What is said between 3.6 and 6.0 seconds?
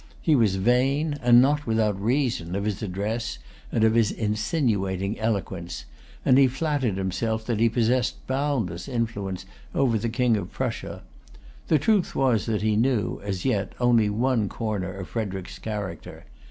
and of his insinuating eloquence;